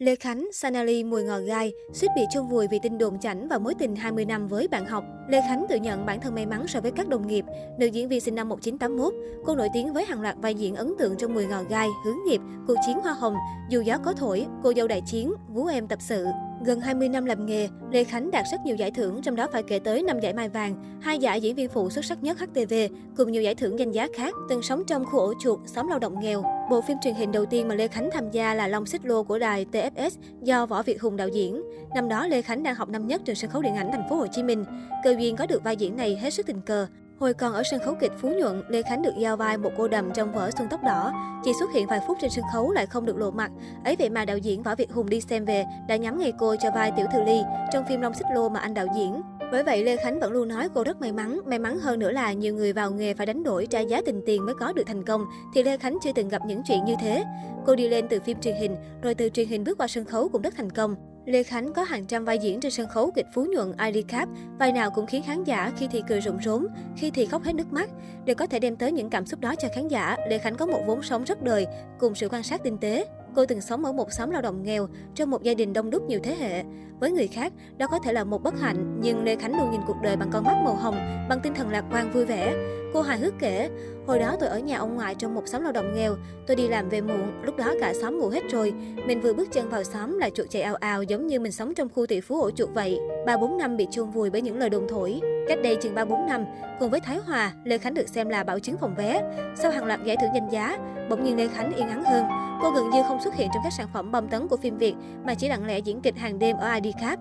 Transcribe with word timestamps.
Lê 0.00 0.16
Khánh, 0.16 0.48
Sanali 0.52 1.04
mùi 1.04 1.24
ngò 1.24 1.38
gai, 1.38 1.72
suýt 1.92 2.08
bị 2.16 2.22
chôn 2.32 2.46
vùi 2.46 2.68
vì 2.68 2.78
tin 2.82 2.98
đồn 2.98 3.18
chảnh 3.18 3.48
và 3.48 3.58
mối 3.58 3.74
tình 3.74 3.96
20 3.96 4.24
năm 4.24 4.48
với 4.48 4.68
bạn 4.68 4.86
học. 4.86 5.04
Lê 5.28 5.40
Khánh 5.40 5.66
tự 5.68 5.76
nhận 5.76 6.06
bản 6.06 6.20
thân 6.20 6.34
may 6.34 6.46
mắn 6.46 6.66
so 6.68 6.80
với 6.80 6.90
các 6.90 7.08
đồng 7.08 7.26
nghiệp. 7.26 7.44
Nữ 7.78 7.86
diễn 7.86 8.08
viên 8.08 8.20
sinh 8.20 8.34
năm 8.34 8.48
1981, 8.48 9.14
cô 9.44 9.54
nổi 9.54 9.68
tiếng 9.72 9.92
với 9.92 10.04
hàng 10.04 10.20
loạt 10.20 10.36
vai 10.42 10.54
diễn 10.54 10.74
ấn 10.74 10.94
tượng 10.98 11.16
trong 11.16 11.34
Mùi 11.34 11.46
ngò 11.46 11.62
gai, 11.62 11.88
Hướng 12.04 12.16
nghiệp, 12.26 12.40
Cuộc 12.66 12.74
chiến 12.86 12.98
hoa 13.00 13.12
hồng, 13.12 13.34
Dù 13.70 13.80
gió 13.80 13.98
có 14.04 14.12
thổi, 14.12 14.46
Cô 14.62 14.72
dâu 14.76 14.88
đại 14.88 15.02
chiến, 15.06 15.32
Vú 15.48 15.66
em 15.66 15.88
tập 15.88 15.98
sự. 16.02 16.26
Gần 16.64 16.80
20 16.80 17.08
năm 17.08 17.24
làm 17.24 17.46
nghề, 17.46 17.68
Lê 17.90 18.04
Khánh 18.04 18.30
đạt 18.30 18.44
rất 18.52 18.60
nhiều 18.64 18.76
giải 18.76 18.90
thưởng, 18.90 19.22
trong 19.22 19.36
đó 19.36 19.46
phải 19.52 19.62
kể 19.62 19.78
tới 19.78 20.02
5 20.02 20.20
giải 20.20 20.32
Mai 20.32 20.48
Vàng, 20.48 21.00
hai 21.00 21.18
giải 21.18 21.40
diễn 21.40 21.54
viên 21.54 21.68
phụ 21.68 21.90
xuất 21.90 22.04
sắc 22.04 22.22
nhất 22.22 22.38
HTV, 22.40 22.74
cùng 23.16 23.32
nhiều 23.32 23.42
giải 23.42 23.54
thưởng 23.54 23.78
danh 23.78 23.92
giá 23.92 24.06
khác, 24.16 24.34
từng 24.48 24.62
sống 24.62 24.82
trong 24.86 25.04
khu 25.04 25.18
ổ 25.18 25.34
chuột, 25.40 25.58
xóm 25.66 25.88
lao 25.88 25.98
động 25.98 26.20
nghèo. 26.20 26.42
Bộ 26.70 26.80
phim 26.80 26.96
truyền 27.02 27.14
hình 27.14 27.32
đầu 27.32 27.46
tiên 27.46 27.68
mà 27.68 27.74
Lê 27.74 27.88
Khánh 27.88 28.10
tham 28.12 28.30
gia 28.30 28.54
là 28.54 28.68
Long 28.68 28.86
Xích 28.86 29.04
Lô 29.04 29.22
của 29.22 29.38
đài 29.38 29.66
TFS 29.72 30.10
do 30.42 30.66
Võ 30.66 30.82
Việt 30.82 31.02
Hùng 31.02 31.16
đạo 31.16 31.28
diễn. 31.28 31.62
Năm 31.94 32.08
đó 32.08 32.26
Lê 32.26 32.42
Khánh 32.42 32.62
đang 32.62 32.74
học 32.74 32.88
năm 32.88 33.06
nhất 33.06 33.22
trường 33.24 33.36
sân 33.36 33.50
khấu 33.50 33.62
điện 33.62 33.74
ảnh 33.74 33.92
thành 33.92 34.08
phố 34.10 34.16
Hồ 34.16 34.26
Chí 34.26 34.42
Minh. 34.42 34.64
Cơ 35.04 35.14
duyên 35.18 35.36
có 35.36 35.46
được 35.46 35.64
vai 35.64 35.76
diễn 35.76 35.96
này 35.96 36.16
hết 36.16 36.30
sức 36.30 36.46
tình 36.46 36.60
cờ. 36.60 36.86
Hồi 37.20 37.34
còn 37.34 37.52
ở 37.52 37.62
sân 37.70 37.80
khấu 37.80 37.94
kịch 38.00 38.12
Phú 38.18 38.28
Nhuận, 38.28 38.62
Lê 38.68 38.82
Khánh 38.82 39.02
được 39.02 39.14
giao 39.18 39.36
vai 39.36 39.58
một 39.58 39.70
cô 39.76 39.88
đầm 39.88 40.10
trong 40.12 40.32
vở 40.32 40.50
Xuân 40.58 40.68
Tóc 40.70 40.80
Đỏ. 40.84 41.12
Chỉ 41.44 41.52
xuất 41.60 41.72
hiện 41.74 41.86
vài 41.86 42.00
phút 42.06 42.18
trên 42.20 42.30
sân 42.30 42.44
khấu 42.52 42.72
lại 42.72 42.86
không 42.86 43.06
được 43.06 43.16
lộ 43.16 43.30
mặt. 43.30 43.50
Ấy 43.84 43.96
vậy 43.98 44.10
mà 44.10 44.24
đạo 44.24 44.38
diễn 44.38 44.62
Võ 44.62 44.74
Việt 44.74 44.92
Hùng 44.92 45.08
đi 45.08 45.20
xem 45.20 45.44
về 45.44 45.64
đã 45.88 45.96
nhắm 45.96 46.18
ngay 46.18 46.32
cô 46.38 46.56
cho 46.56 46.70
vai 46.74 46.92
Tiểu 46.96 47.06
Thư 47.12 47.22
Ly 47.22 47.40
trong 47.72 47.84
phim 47.88 48.00
Long 48.00 48.14
Xích 48.14 48.26
Lô 48.34 48.48
mà 48.48 48.60
anh 48.60 48.74
đạo 48.74 48.86
diễn. 48.96 49.22
Bởi 49.52 49.62
vậy, 49.62 49.84
Lê 49.84 49.96
Khánh 49.96 50.20
vẫn 50.20 50.32
luôn 50.32 50.48
nói 50.48 50.68
cô 50.74 50.84
rất 50.84 51.00
may 51.00 51.12
mắn. 51.12 51.40
May 51.46 51.58
mắn 51.58 51.78
hơn 51.78 51.98
nữa 51.98 52.10
là 52.10 52.32
nhiều 52.32 52.54
người 52.54 52.72
vào 52.72 52.90
nghề 52.90 53.14
phải 53.14 53.26
đánh 53.26 53.42
đổi 53.42 53.66
trả 53.66 53.80
giá 53.80 54.00
tình 54.06 54.22
tiền 54.26 54.46
mới 54.46 54.54
có 54.54 54.72
được 54.72 54.84
thành 54.86 55.04
công, 55.04 55.26
thì 55.54 55.62
Lê 55.62 55.76
Khánh 55.76 55.98
chưa 56.02 56.12
từng 56.14 56.28
gặp 56.28 56.42
những 56.46 56.62
chuyện 56.64 56.84
như 56.84 56.94
thế. 57.00 57.24
Cô 57.66 57.74
đi 57.74 57.88
lên 57.88 58.06
từ 58.10 58.20
phim 58.20 58.40
truyền 58.40 58.56
hình, 58.56 58.76
rồi 59.02 59.14
từ 59.14 59.28
truyền 59.28 59.48
hình 59.48 59.64
bước 59.64 59.78
qua 59.78 59.88
sân 59.88 60.04
khấu 60.04 60.28
cũng 60.28 60.42
rất 60.42 60.54
thành 60.56 60.70
công. 60.70 60.96
Lê 61.24 61.42
Khánh 61.42 61.72
có 61.72 61.82
hàng 61.82 62.04
trăm 62.04 62.24
vai 62.24 62.38
diễn 62.38 62.60
trên 62.60 62.72
sân 62.72 62.88
khấu 62.88 63.10
kịch 63.10 63.26
Phú 63.34 63.44
Nhuận 63.44 63.72
idcap, 63.92 64.28
vai 64.58 64.72
nào 64.72 64.90
cũng 64.90 65.06
khiến 65.06 65.22
khán 65.22 65.44
giả 65.44 65.72
khi 65.78 65.88
thì 65.90 66.02
cười 66.08 66.20
rụng 66.20 66.38
rốn, 66.44 66.66
khi 66.96 67.10
thì 67.10 67.26
khóc 67.26 67.42
hết 67.42 67.54
nước 67.54 67.72
mắt. 67.72 67.90
Để 68.24 68.34
có 68.34 68.46
thể 68.46 68.58
đem 68.58 68.76
tới 68.76 68.92
những 68.92 69.10
cảm 69.10 69.26
xúc 69.26 69.40
đó 69.40 69.54
cho 69.58 69.68
khán 69.74 69.88
giả, 69.88 70.16
Lê 70.28 70.38
Khánh 70.38 70.54
có 70.54 70.66
một 70.66 70.82
vốn 70.86 71.02
sống 71.02 71.24
rất 71.24 71.42
đời, 71.42 71.66
cùng 71.98 72.14
sự 72.14 72.28
quan 72.28 72.42
sát 72.42 72.62
tinh 72.62 72.78
tế. 72.78 73.06
Cô 73.34 73.46
từng 73.46 73.60
sống 73.60 73.84
ở 73.84 73.92
một 73.92 74.12
xóm 74.12 74.30
lao 74.30 74.42
động 74.42 74.62
nghèo, 74.62 74.88
trong 75.14 75.30
một 75.30 75.42
gia 75.42 75.54
đình 75.54 75.72
đông 75.72 75.90
đúc 75.90 76.02
nhiều 76.02 76.20
thế 76.22 76.36
hệ. 76.36 76.62
Với 77.00 77.10
người 77.10 77.26
khác, 77.26 77.52
đó 77.76 77.86
có 77.90 77.98
thể 78.04 78.12
là 78.12 78.24
một 78.24 78.42
bất 78.42 78.60
hạnh, 78.60 79.00
nhưng 79.02 79.24
Lê 79.24 79.36
Khánh 79.36 79.58
luôn 79.58 79.70
nhìn 79.70 79.80
cuộc 79.86 79.96
đời 80.02 80.16
bằng 80.16 80.30
con 80.32 80.44
mắt 80.44 80.56
màu 80.64 80.74
hồng, 80.74 81.26
bằng 81.28 81.40
tinh 81.42 81.54
thần 81.54 81.70
lạc 81.70 81.84
quan 81.92 82.12
vui 82.12 82.24
vẻ. 82.24 82.54
Cô 82.94 83.02
hài 83.02 83.18
hước 83.18 83.34
kể, 83.38 83.70
hồi 84.06 84.18
đó 84.18 84.36
tôi 84.40 84.48
ở 84.48 84.58
nhà 84.58 84.78
ông 84.78 84.94
ngoại 84.94 85.14
trong 85.14 85.34
một 85.34 85.42
xóm 85.46 85.62
lao 85.62 85.72
động 85.72 85.94
nghèo, 85.94 86.16
tôi 86.46 86.56
đi 86.56 86.68
làm 86.68 86.88
về 86.88 87.00
muộn, 87.00 87.42
lúc 87.42 87.56
đó 87.56 87.74
cả 87.80 87.92
xóm 88.00 88.18
ngủ 88.18 88.28
hết 88.28 88.42
rồi. 88.50 88.72
Mình 89.06 89.20
vừa 89.20 89.32
bước 89.32 89.52
chân 89.52 89.68
vào 89.68 89.84
xóm 89.84 90.18
là 90.18 90.30
chuột 90.30 90.50
chạy 90.50 90.62
ao 90.62 90.74
ao 90.74 91.02
giống 91.02 91.26
như 91.26 91.40
mình 91.40 91.52
sống 91.52 91.74
trong 91.74 91.88
khu 91.88 92.06
tỷ 92.06 92.20
phú 92.20 92.42
ổ 92.42 92.50
chuột 92.50 92.68
vậy. 92.74 92.98
Ba 93.26 93.36
bốn 93.36 93.58
năm 93.58 93.76
bị 93.76 93.86
chôn 93.90 94.10
vùi 94.10 94.30
bởi 94.30 94.42
những 94.42 94.58
lời 94.58 94.70
đồn 94.70 94.88
thổi. 94.88 95.20
Cách 95.48 95.58
đây 95.62 95.76
chừng 95.76 95.94
3-4 95.94 96.26
năm, 96.26 96.44
cùng 96.80 96.90
với 96.90 97.00
Thái 97.00 97.18
Hòa, 97.26 97.52
Lê 97.64 97.78
Khánh 97.78 97.94
được 97.94 98.08
xem 98.08 98.28
là 98.28 98.44
bảo 98.44 98.58
chứng 98.58 98.76
phòng 98.76 98.94
vé. 98.94 99.22
Sau 99.56 99.70
hàng 99.70 99.84
loạt 99.84 100.04
giải 100.04 100.16
thưởng 100.20 100.30
danh 100.34 100.48
giá, 100.50 100.78
bỗng 101.10 101.24
nhiên 101.24 101.36
Lê 101.36 101.48
Khánh 101.48 101.76
yên 101.76 101.88
ắng 101.88 102.04
hơn. 102.04 102.24
Cô 102.62 102.70
gần 102.70 102.90
như 102.90 103.02
không 103.08 103.20
xuất 103.24 103.34
hiện 103.34 103.48
trong 103.54 103.62
các 103.64 103.72
sản 103.78 103.88
phẩm 103.92 104.12
bom 104.12 104.28
tấn 104.28 104.48
của 104.48 104.56
phim 104.56 104.78
Việt 104.78 104.94
mà 105.24 105.34
chỉ 105.34 105.48
lặng 105.48 105.66
lẽ 105.66 105.78
diễn 105.78 106.00
kịch 106.00 106.16
hàng 106.16 106.38
đêm 106.38 106.56
ở 106.56 106.72
ID 106.74 106.94
Cap. 107.00 107.18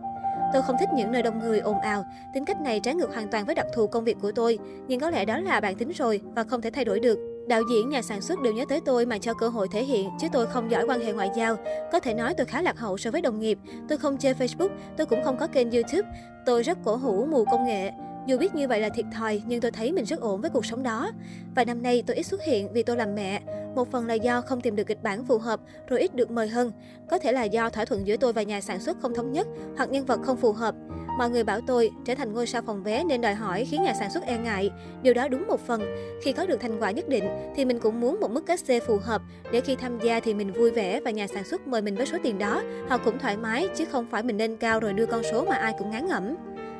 Tôi 0.54 0.62
không 0.62 0.76
thích 0.80 0.90
những 0.96 1.12
nơi 1.12 1.24
đông 1.24 1.40
người 1.40 1.60
ồn 1.60 1.80
ào, 1.80 2.06
tính 2.34 2.46
cách 2.46 2.62
này 2.62 2.80
trái 2.80 2.96
ngược 2.96 3.14
hoàn 3.14 3.28
toàn 3.28 3.46
với 3.46 3.56
đặc 3.56 3.66
thù 3.74 3.88
công 3.88 4.04
việc 4.04 4.18
của 4.22 4.32
tôi, 4.32 4.60
nhưng 4.88 5.00
có 5.00 5.10
lẽ 5.10 5.26
đó 5.26 5.40
là 5.40 5.60
bản 5.60 5.76
tính 5.76 5.92
rồi 5.92 6.22
và 6.36 6.44
không 6.44 6.62
thể 6.62 6.70
thay 6.70 6.86
đổi 6.86 7.00
được. 7.00 7.20
Đạo 7.48 7.62
diễn, 7.72 7.90
nhà 7.90 8.02
sản 8.02 8.22
xuất 8.22 8.42
đều 8.42 8.54
nhớ 8.54 8.66
tới 8.70 8.80
tôi 8.86 9.06
mà 9.06 9.18
cho 9.18 9.34
cơ 9.34 9.50
hội 9.50 9.68
thể 9.72 9.84
hiện, 9.84 10.10
chứ 10.20 10.28
tôi 10.32 10.48
không 10.48 10.72
giỏi 10.72 10.86
quan 10.88 11.00
hệ 11.00 11.14
ngoại 11.14 11.30
giao. 11.36 11.56
Có 11.92 12.00
thể 12.00 12.14
nói 12.14 12.34
tôi 12.38 12.46
khá 12.46 12.62
lạc 12.62 12.80
hậu 12.80 12.98
so 12.98 13.12
với 13.12 13.22
đồng 13.22 13.40
nghiệp. 13.40 13.60
Tôi 13.90 13.98
không 13.98 14.18
chơi 14.18 14.34
Facebook, 14.34 14.70
tôi 14.98 15.06
cũng 15.06 15.24
không 15.24 15.38
có 15.38 15.48
kênh 15.48 15.72
YouTube. 15.72 16.10
Tôi 16.46 16.64
rất 16.64 16.78
cổ 16.86 16.96
hủ 16.96 17.26
mù 17.26 17.46
công 17.46 17.66
nghệ. 17.66 17.92
Dù 18.26 18.38
biết 18.38 18.56
như 18.56 18.68
vậy 18.68 18.80
là 18.80 18.90
thiệt 18.90 19.06
thòi, 19.14 19.42
nhưng 19.48 19.62
tôi 19.62 19.72
thấy 19.72 19.92
mình 19.92 20.06
rất 20.06 20.20
ổn 20.20 20.42
với 20.42 20.50
cuộc 20.50 20.66
sống 20.66 20.84
đó. 20.84 21.12
Vài 21.56 21.66
năm 21.66 21.84
nay 21.84 22.04
tôi 22.08 22.16
ít 22.16 22.24
xuất 22.24 22.44
hiện 22.44 22.74
vì 22.74 22.84
tôi 22.84 22.98
làm 22.98 23.16
mẹ. 23.16 23.42
Một 23.76 23.92
phần 23.92 24.08
là 24.08 24.14
do 24.14 24.42
không 24.42 24.62
tìm 24.62 24.76
được 24.76 24.88
kịch 24.88 25.04
bản 25.04 25.26
phù 25.26 25.38
hợp, 25.38 25.60
rồi 25.88 26.00
ít 26.00 26.16
được 26.16 26.32
mời 26.32 26.48
hơn. 26.48 26.72
Có 27.10 27.20
thể 27.20 27.32
là 27.32 27.44
do 27.44 27.70
thỏa 27.70 27.86
thuận 27.86 28.08
giữa 28.08 28.18
tôi 28.18 28.34
và 28.34 28.44
nhà 28.44 28.62
sản 28.62 28.80
xuất 28.80 28.98
không 29.02 29.14
thống 29.14 29.32
nhất, 29.32 29.48
hoặc 29.78 29.90
nhân 29.90 30.06
vật 30.06 30.20
không 30.24 30.38
phù 30.38 30.52
hợp. 30.52 30.76
Mọi 31.18 31.30
người 31.30 31.44
bảo 31.44 31.62
tôi 31.68 31.92
trở 32.06 32.16
thành 32.16 32.34
ngôi 32.34 32.48
sao 32.48 32.62
phòng 32.62 32.84
vé 32.84 33.04
nên 33.04 33.22
đòi 33.22 33.34
hỏi 33.34 33.68
khiến 33.72 33.84
nhà 33.84 33.94
sản 33.94 34.12
xuất 34.12 34.24
e 34.24 34.38
ngại. 34.38 34.72
Điều 35.02 35.14
đó 35.14 35.28
đúng 35.28 35.48
một 35.48 35.60
phần. 35.60 35.82
Khi 36.24 36.32
có 36.32 36.46
được 36.46 36.62
thành 36.62 36.80
quả 36.80 36.92
nhất 36.92 37.10
định 37.10 37.24
thì 37.56 37.66
mình 37.66 37.80
cũng 37.80 38.02
muốn 38.02 38.20
một 38.20 38.32
mức 38.32 38.46
cách 38.46 38.60
xê 38.60 38.80
phù 38.80 38.98
hợp 38.98 39.22
để 39.52 39.62
khi 39.62 39.76
tham 39.76 40.00
gia 40.00 40.20
thì 40.20 40.34
mình 40.34 40.54
vui 40.54 40.72
vẻ 40.72 41.00
và 41.06 41.12
nhà 41.12 41.28
sản 41.28 41.44
xuất 41.44 41.68
mời 41.68 41.82
mình 41.82 41.96
với 41.96 42.06
số 42.06 42.18
tiền 42.24 42.38
đó, 42.38 42.64
họ 42.88 42.98
cũng 42.98 43.20
thoải 43.20 43.38
mái 43.38 43.68
chứ 43.76 43.86
không 43.86 44.06
phải 44.12 44.24
mình 44.24 44.38
lên 44.38 44.58
cao 44.58 44.80
rồi 44.80 44.94
đưa 44.94 45.06
con 45.06 45.22
số 45.32 45.46
mà 45.46 45.56
ai 45.56 45.74
cũng 45.78 45.92
ngán 45.92 46.08
ngẩm. 46.08 46.36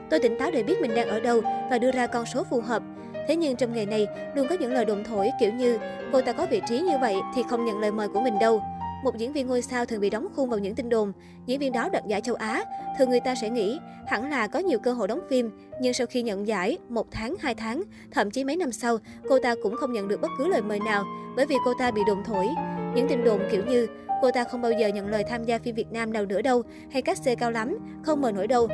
Tôi 0.10 0.20
tỉnh 0.20 0.38
táo 0.40 0.52
để 0.52 0.64
biết 0.64 0.82
mình 0.82 0.96
đang 0.96 1.08
ở 1.08 1.20
đâu 1.20 1.42
và 1.70 1.78
đưa 1.78 1.92
ra 1.92 2.08
con 2.08 2.26
số 2.26 2.44
phù 2.44 2.62
hợp. 2.62 2.84
Thế 3.28 3.36
nhưng 3.36 3.56
trong 3.56 3.74
nghề 3.74 3.86
này 3.86 4.08
luôn 4.36 4.48
có 4.50 4.56
những 4.60 4.74
lời 4.74 4.86
đồn 4.86 5.04
thổi 5.04 5.30
kiểu 5.40 5.54
như 5.54 5.78
cô 6.12 6.22
ta 6.22 6.34
có 6.34 6.46
vị 6.46 6.62
trí 6.70 6.80
như 6.80 6.98
vậy 7.02 7.16
thì 7.36 7.44
không 7.50 7.66
nhận 7.66 7.80
lời 7.80 7.92
mời 7.92 8.08
của 8.08 8.22
mình 8.22 8.40
đâu. 8.40 8.62
Một 9.04 9.18
diễn 9.18 9.34
viên 9.34 9.48
ngôi 9.48 9.62
sao 9.62 9.86
thường 9.86 10.02
bị 10.02 10.10
đóng 10.10 10.28
khung 10.36 10.50
vào 10.50 10.60
những 10.60 10.76
tin 10.76 10.90
đồn. 10.90 11.12
Diễn 11.46 11.60
viên 11.60 11.72
đó 11.72 11.90
đoạt 11.90 12.06
giải 12.08 12.22
châu 12.22 12.36
Á. 12.36 12.64
Thường 12.98 13.10
người 13.10 13.20
ta 13.20 13.36
sẽ 13.36 13.50
nghĩ 13.50 13.80
hẳn 14.08 14.30
là 14.30 14.48
có 14.48 14.60
nhiều 14.60 14.80
cơ 14.80 14.94
hội 14.94 15.08
đóng 15.08 15.20
phim. 15.30 15.52
Nhưng 15.82 15.94
sau 15.94 16.08
khi 16.08 16.22
nhận 16.22 16.48
giải, 16.48 16.78
một 16.90 17.08
tháng, 17.12 17.36
hai 17.40 17.56
tháng, 17.56 17.84
thậm 18.12 18.32
chí 18.32 18.44
mấy 18.44 18.56
năm 18.56 18.72
sau, 18.72 18.98
cô 19.30 19.40
ta 19.40 19.56
cũng 19.64 19.76
không 19.76 19.94
nhận 19.94 20.08
được 20.08 20.22
bất 20.22 20.32
cứ 20.38 20.48
lời 20.48 20.62
mời 20.62 20.80
nào 20.80 21.06
bởi 21.36 21.46
vì 21.46 21.56
cô 21.66 21.74
ta 21.80 21.92
bị 21.92 22.02
đồn 22.08 22.24
thổi. 22.24 22.48
Những 22.96 23.08
tin 23.08 23.24
đồn 23.24 23.40
kiểu 23.52 23.66
như 23.66 23.88
cô 24.22 24.32
ta 24.32 24.44
không 24.44 24.62
bao 24.62 24.72
giờ 24.72 24.88
nhận 24.88 25.08
lời 25.08 25.24
tham 25.30 25.44
gia 25.44 25.60
phim 25.60 25.76
Việt 25.76 25.92
Nam 25.92 26.14
nào 26.14 26.26
nữa 26.26 26.42
đâu, 26.42 26.64
hay 26.92 27.02
các 27.02 27.18
xe 27.18 27.36
cao 27.36 27.52
lắm, 27.52 27.78
không 28.04 28.22
mời 28.22 28.32
nổi 28.32 28.48
đâu. 28.48 28.68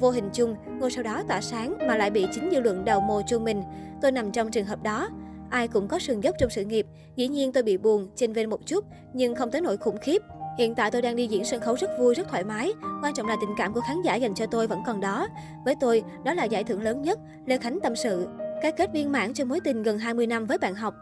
Vô 0.00 0.10
hình 0.10 0.30
chung, 0.32 0.56
ngôi 0.80 0.90
sao 0.90 1.02
đó 1.02 1.22
tỏa 1.28 1.40
sáng 1.40 1.78
mà 1.86 1.96
lại 1.96 2.10
bị 2.10 2.26
chính 2.32 2.50
dư 2.50 2.60
luận 2.60 2.84
đào 2.84 3.00
mồ 3.00 3.22
chu 3.26 3.38
mình. 3.38 3.62
Tôi 4.02 4.12
nằm 4.12 4.32
trong 4.32 4.50
trường 4.50 4.66
hợp 4.66 4.82
đó. 4.82 5.08
Ai 5.50 5.68
cũng 5.68 5.88
có 5.88 5.98
sườn 5.98 6.20
dốc 6.20 6.36
trong 6.38 6.50
sự 6.50 6.64
nghiệp. 6.64 6.86
Dĩ 7.16 7.28
nhiên 7.28 7.52
tôi 7.52 7.62
bị 7.62 7.76
buồn, 7.76 8.08
chênh 8.16 8.32
vênh 8.32 8.50
một 8.50 8.66
chút, 8.66 8.84
nhưng 9.12 9.34
không 9.34 9.50
tới 9.50 9.60
nỗi 9.60 9.76
khủng 9.76 9.98
khiếp. 9.98 10.22
Hiện 10.58 10.74
tại 10.74 10.90
tôi 10.90 11.02
đang 11.02 11.16
đi 11.16 11.26
diễn 11.26 11.44
sân 11.44 11.60
khấu 11.60 11.74
rất 11.74 11.90
vui, 11.98 12.14
rất 12.14 12.28
thoải 12.28 12.44
mái. 12.44 12.72
Quan 13.02 13.14
trọng 13.14 13.26
là 13.26 13.36
tình 13.40 13.50
cảm 13.58 13.72
của 13.72 13.80
khán 13.80 14.02
giả 14.02 14.14
dành 14.14 14.34
cho 14.34 14.46
tôi 14.46 14.66
vẫn 14.66 14.82
còn 14.86 15.00
đó. 15.00 15.28
Với 15.64 15.74
tôi, 15.80 16.02
đó 16.24 16.34
là 16.34 16.44
giải 16.44 16.64
thưởng 16.64 16.82
lớn 16.82 17.02
nhất, 17.02 17.18
Lê 17.46 17.58
Khánh 17.58 17.78
tâm 17.82 17.96
sự. 17.96 18.28
Cái 18.62 18.72
kết 18.72 18.92
viên 18.92 19.12
mãn 19.12 19.34
cho 19.34 19.44
mối 19.44 19.60
tình 19.60 19.82
gần 19.82 19.98
20 19.98 20.26
năm 20.26 20.44
với 20.44 20.58
bạn 20.58 20.74
học, 20.74 20.94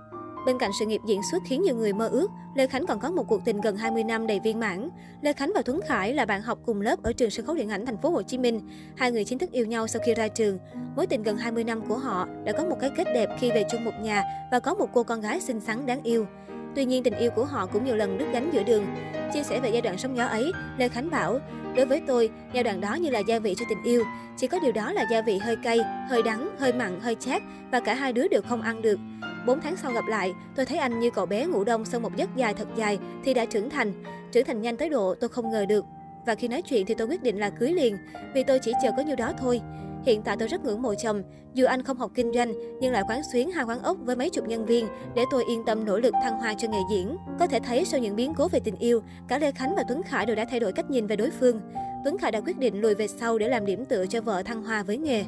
Bên 0.47 0.59
cạnh 0.59 0.71
sự 0.73 0.87
nghiệp 0.87 1.01
diễn 1.05 1.21
xuất 1.31 1.43
khiến 1.47 1.62
nhiều 1.62 1.77
người 1.77 1.93
mơ 1.93 2.09
ước, 2.09 2.31
Lê 2.55 2.67
Khánh 2.67 2.87
còn 2.87 3.01
có 3.01 3.11
một 3.11 3.25
cuộc 3.29 3.45
tình 3.45 3.61
gần 3.61 3.77
20 3.77 4.05
năm 4.05 4.27
đầy 4.27 4.41
viên 4.41 4.61
mãn. 4.61 4.89
Lê 5.23 5.33
Khánh 5.33 5.53
và 5.55 5.62
Tuấn 5.65 5.81
Khải 5.89 6.15
là 6.15 6.25
bạn 6.25 6.43
học 6.43 6.59
cùng 6.67 6.81
lớp 6.81 7.03
ở 7.03 7.12
trường 7.12 7.31
sân 7.31 7.47
khấu 7.47 7.55
điện 7.55 7.69
ảnh 7.69 7.87
thành 7.87 7.97
phố 7.97 8.11
Hồ 8.11 8.23
Chí 8.23 8.39
Minh. 8.39 8.61
Hai 8.97 9.12
người 9.12 9.25
chính 9.25 9.39
thức 9.39 9.51
yêu 9.53 9.67
nhau 9.67 9.87
sau 9.87 10.03
khi 10.07 10.15
ra 10.15 10.29
trường. 10.29 10.59
Mối 10.97 11.07
tình 11.07 11.23
gần 11.23 11.37
20 11.37 11.65
năm 11.65 11.81
của 11.89 11.99
họ 11.99 12.29
đã 12.45 12.53
có 12.53 12.65
một 12.65 12.77
cái 12.81 12.91
kết 12.97 13.05
đẹp 13.15 13.29
khi 13.41 13.51
về 13.51 13.65
chung 13.71 13.84
một 13.84 13.95
nhà 14.03 14.25
và 14.53 14.61
có 14.61 14.75
một 14.75 14.89
cô 14.95 15.03
con 15.03 15.21
gái 15.21 15.41
xinh 15.41 15.61
xắn 15.61 15.87
đáng 15.87 16.03
yêu. 16.03 16.27
Tuy 16.76 16.84
nhiên 16.84 17.03
tình 17.03 17.14
yêu 17.14 17.31
của 17.31 17.44
họ 17.44 17.66
cũng 17.66 17.84
nhiều 17.84 17.97
lần 17.97 18.19
đứt 18.19 18.26
gánh 18.32 18.50
giữa 18.53 18.62
đường. 18.62 18.87
Chia 19.32 19.42
sẻ 19.42 19.60
về 19.60 19.70
giai 19.70 19.82
đoạn 19.82 19.98
sóng 19.98 20.16
gió 20.16 20.25
ấy, 20.25 20.53
Lê 20.78 20.88
Khánh 20.88 21.10
bảo, 21.10 21.38
đối 21.76 21.87
với 21.87 22.03
tôi, 22.06 22.31
giai 22.53 22.64
đoạn 22.64 22.81
đó 22.81 22.94
như 22.94 23.10
là 23.10 23.19
gia 23.19 23.38
vị 23.38 23.54
cho 23.59 23.66
tình 23.69 23.82
yêu. 23.82 24.04
Chỉ 24.37 24.47
có 24.47 24.59
điều 24.62 24.72
đó 24.72 24.92
là 24.92 25.04
gia 25.10 25.22
vị 25.22 25.38
hơi 25.38 25.56
cay, 25.56 25.78
hơi 26.10 26.22
đắng, 26.22 26.56
hơi 26.59 26.72
mặn, 26.72 27.00
hơi 27.00 27.15
chát 27.15 27.42
và 27.72 27.81
cả 27.81 27.94
hai 27.94 28.12
đứa 28.12 28.28
đều 28.28 28.42
không 28.48 28.62
ăn 28.62 28.82
được. 28.82 28.98
4 29.47 29.60
tháng 29.60 29.76
sau 29.76 29.92
gặp 29.92 30.04
lại, 30.09 30.34
tôi 30.56 30.66
thấy 30.66 30.78
anh 30.78 31.00
như 31.00 31.10
cậu 31.10 31.26
bé 31.26 31.47
ngủ 31.47 31.65
đông 31.65 31.84
sau 31.84 32.00
một 32.00 32.16
giấc 32.16 32.36
dài 32.36 32.54
thật 32.54 32.69
dài 32.76 32.98
thì 33.25 33.34
đã 33.34 33.44
trưởng 33.44 33.70
thành. 33.70 33.92
Trưởng 34.32 34.44
thành 34.44 34.62
nhanh 34.62 34.76
tới 34.76 34.88
độ 34.88 35.15
tôi 35.20 35.28
không 35.28 35.50
ngờ 35.50 35.66
được. 35.69 35.84
Và 36.26 36.34
khi 36.34 36.48
nói 36.48 36.62
chuyện 36.62 36.86
thì 36.86 36.94
tôi 36.94 37.06
quyết 37.06 37.22
định 37.22 37.41
là 37.41 37.50
cưới 37.50 37.72
liền, 37.72 37.97
vì 38.34 38.42
tôi 38.42 38.59
chỉ 38.59 38.72
chờ 38.82 38.91
có 38.97 39.03
nhiêu 39.03 39.16
đó 39.16 39.32
thôi. 39.38 39.60
Hiện 40.06 40.22
tại 40.22 40.37
tôi 40.39 40.49
rất 40.49 40.65
ngưỡng 40.65 40.83
mộ 40.83 40.94
chồng, 40.94 41.22
dù 41.55 41.67
anh 41.67 41.83
không 41.83 41.97
học 41.97 42.11
kinh 42.15 42.33
doanh 42.33 42.53
nhưng 42.81 42.93
lại 42.93 43.03
quán 43.09 43.21
xuyến 43.33 43.50
hai 43.50 43.65
quán 43.65 43.83
ốc 43.83 43.97
với 44.00 44.17
mấy 44.17 44.31
chục 44.31 44.49
nhân 44.49 44.67
viên 44.67 44.89
để 45.15 45.25
tôi 45.31 45.44
yên 45.49 45.65
tâm 45.65 45.84
nỗ 45.84 45.99
lực 45.99 46.15
thăng 46.22 46.39
hoa 46.41 46.55
cho 46.55 46.69
nghề 46.69 46.78
diễn. 46.91 47.17
Có 47.39 47.47
thể 47.47 47.61
thấy 47.61 47.84
sau 47.84 48.00
những 48.00 48.16
biến 48.16 48.34
cố 48.37 48.49
về 48.49 48.61
tình 48.61 48.77
yêu, 48.77 49.03
cả 49.28 49.39
Lê 49.39 49.53
Khánh 49.53 49.75
và 49.77 49.84
Tuấn 49.89 50.03
Khải 50.03 50.27
đều 50.27 50.37
đã 50.37 50.45
thay 50.50 50.61
đổi 50.61 50.72
cách 50.72 50.91
nhìn 50.91 51.06
về 51.06 51.16
đối 51.16 51.31
phương. 51.31 51.61
Tuấn 52.04 52.19
Khải 52.19 52.30
đã 52.30 52.41
quyết 52.41 52.59
định 52.59 52.80
lùi 52.80 52.95
về 52.95 53.07
sau 53.07 53.39
để 53.39 53.48
làm 53.48 53.66
điểm 53.66 53.84
tựa 53.84 54.07
cho 54.07 54.21
vợ 54.21 54.42
thăng 54.42 54.63
hoa 54.63 54.83
với 54.83 54.98
nghề. 54.98 55.25